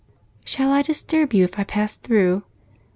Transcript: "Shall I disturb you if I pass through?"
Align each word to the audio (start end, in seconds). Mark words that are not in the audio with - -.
"Shall 0.45 0.71
I 0.71 0.81
disturb 0.81 1.31
you 1.31 1.43
if 1.43 1.59
I 1.59 1.63
pass 1.63 1.95
through?" 1.95 2.41